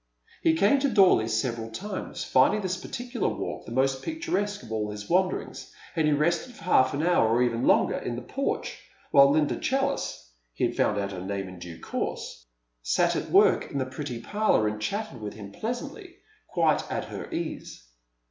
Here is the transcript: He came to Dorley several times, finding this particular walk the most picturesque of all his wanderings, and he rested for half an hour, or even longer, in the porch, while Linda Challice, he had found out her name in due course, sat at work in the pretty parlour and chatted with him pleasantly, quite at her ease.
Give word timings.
He 0.41 0.55
came 0.55 0.79
to 0.79 0.89
Dorley 0.89 1.27
several 1.27 1.69
times, 1.69 2.23
finding 2.23 2.61
this 2.61 2.75
particular 2.75 3.27
walk 3.29 3.67
the 3.67 3.71
most 3.71 4.01
picturesque 4.01 4.63
of 4.63 4.71
all 4.71 4.89
his 4.89 5.07
wanderings, 5.07 5.71
and 5.95 6.07
he 6.07 6.11
rested 6.13 6.55
for 6.55 6.63
half 6.63 6.95
an 6.95 7.03
hour, 7.05 7.27
or 7.29 7.43
even 7.43 7.67
longer, 7.67 7.99
in 7.99 8.15
the 8.15 8.23
porch, 8.23 8.79
while 9.11 9.29
Linda 9.29 9.57
Challice, 9.57 10.31
he 10.55 10.63
had 10.63 10.75
found 10.75 10.97
out 10.99 11.11
her 11.11 11.21
name 11.21 11.47
in 11.47 11.59
due 11.59 11.79
course, 11.79 12.47
sat 12.81 13.15
at 13.15 13.29
work 13.29 13.69
in 13.69 13.77
the 13.77 13.85
pretty 13.85 14.19
parlour 14.19 14.67
and 14.67 14.81
chatted 14.81 15.21
with 15.21 15.35
him 15.35 15.51
pleasantly, 15.51 16.15
quite 16.47 16.91
at 16.91 17.05
her 17.05 17.29
ease. 17.31 17.83